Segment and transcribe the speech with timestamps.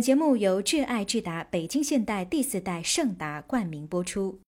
[0.00, 4.40] 节目由挚爱智达北京现代第四代圣达冠名播出。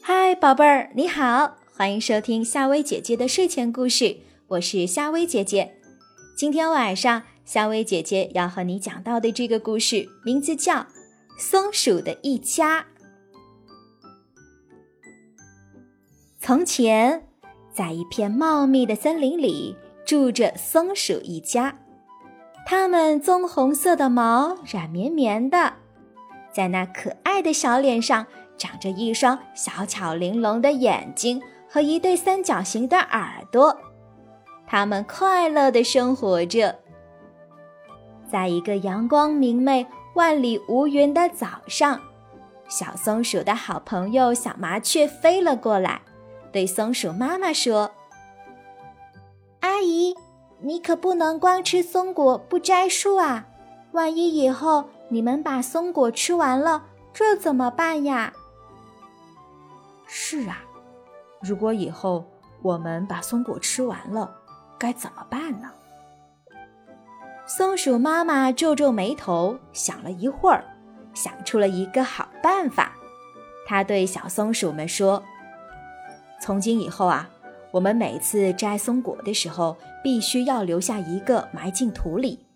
[0.00, 5.74] 嗨，宝贝儿，你好，欢迎收听夏薇姐姐的睡前故事，我是夏薇姐姐。
[6.36, 10.74] 今天晚上，夏薇姐姐要和你讲到的这个故事，名字叫
[11.38, 12.82] 《松鼠的一家》。
[16.40, 17.28] 从前，
[17.74, 19.76] 在一片茂密的森林里，
[20.08, 21.74] 住着松鼠一家。
[22.64, 25.74] 它们棕红色的毛软绵绵的，
[26.50, 28.26] 在那可爱的小脸上
[28.56, 33.76] 长着一双小巧玲珑的眼睛和一对三角形的耳朵。
[34.66, 36.78] 它们快乐的生活着。
[38.30, 42.00] 在一个阳光明媚、万里无云的早上，
[42.66, 46.00] 小松鼠的好朋友小麻雀飞了过来。
[46.50, 47.90] 对松鼠妈妈说
[49.98, 50.16] ：“阿姨，
[50.60, 53.44] 你可不能光吃松果不摘树啊！
[53.90, 58.32] 万一以后你们把松果吃完了，这怎么办呀
[60.06, 60.62] ？”“是啊，
[61.42, 62.24] 如果以后
[62.62, 64.32] 我们把松果吃完了，
[64.78, 65.68] 该怎么办呢？”
[67.44, 70.62] 松鼠妈妈皱皱眉头，想了一会儿，
[71.12, 72.92] 想出了一个好办法。
[73.66, 75.20] 她对小松鼠们说。
[76.40, 77.28] 从今以后啊，
[77.70, 82.46] 我们每次摘松果的时候，必须要留下一个埋进土里。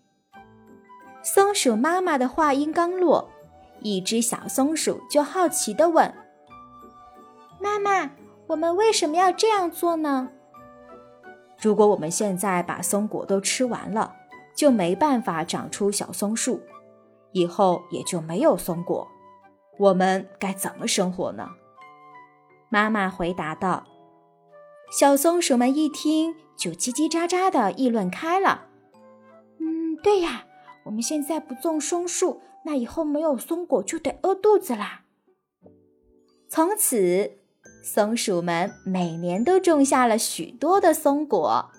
[1.21, 3.29] 松鼠妈妈的话音刚落，
[3.79, 6.13] 一只小松鼠就好奇地问
[7.61, 8.11] ：“妈妈，
[8.47, 10.29] 我们为什么要这样做呢？”
[11.61, 14.15] 如果我们现在把松果都吃完了，
[14.55, 16.59] 就没办法长出小松树，
[17.31, 19.07] 以后也就没有松果，
[19.77, 21.47] 我们该怎么生活呢？
[22.67, 23.85] 妈妈回答道
[24.91, 28.67] ：“小松鼠们一听，就叽叽喳喳地议论开了。
[29.59, 30.45] 嗯，对呀，
[30.85, 35.01] 我们现在不种松树，那以后没有松果就得饿肚子啦。”
[36.47, 37.31] 从此，
[37.83, 41.71] 松鼠们每年都种下了许多的松果。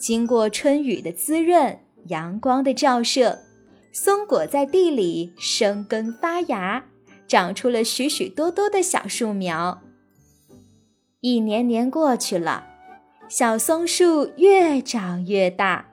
[0.00, 3.38] 经过春雨的滋润，阳光的照射，
[3.92, 6.84] 松果在地里生根发芽，
[7.28, 9.80] 长出了许许多多的小树苗。
[11.24, 12.64] 一年年过去了，
[13.28, 15.84] 小松树越长越大。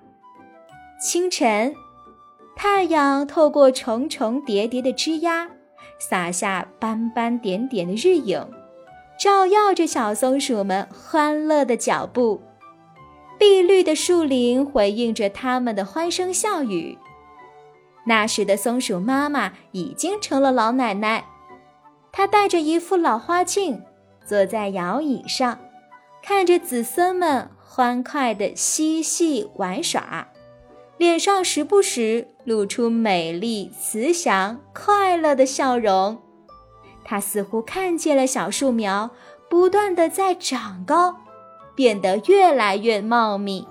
[1.00, 1.76] 清晨，
[2.56, 5.48] 太阳透过重重叠叠的枝桠，
[6.00, 8.44] 洒下斑斑点点的日影，
[9.20, 12.42] 照耀着小松鼠们欢乐的脚步。
[13.38, 16.98] 碧绿的树林回应着它们的欢声笑语。
[18.08, 21.26] 那时的松鼠妈妈已经成了老奶奶，
[22.12, 23.84] 她戴着一副老花镜。
[24.30, 25.58] 坐在摇椅上，
[26.22, 30.28] 看着子孙们欢快的嬉戏玩耍，
[30.98, 36.22] 脸上时不时露出美丽、慈祥、快乐的笑容。
[37.04, 39.10] 他似乎看见了小树苗
[39.50, 41.22] 不断的在长高，
[41.74, 43.68] 变得越来越茂密。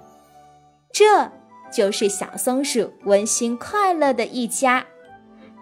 [0.90, 1.30] 这
[1.72, 4.84] 就是小松鼠温馨快乐的一家。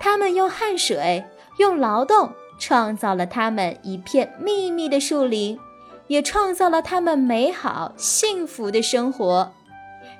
[0.01, 1.23] 他们用汗水，
[1.59, 2.33] 用劳动。
[2.59, 5.59] 创造了他们一片秘密的树林，
[6.07, 9.53] 也创造了他们美好幸福的生活。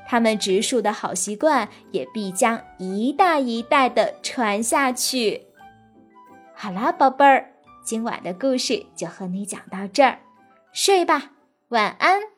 [0.09, 5.43] 他们植树的好习惯也必将一代一代的传下去。
[6.55, 7.51] 好啦，宝贝儿，
[7.85, 10.19] 今晚的故事就和你讲到这儿，
[10.73, 11.33] 睡吧，
[11.69, 12.36] 晚安。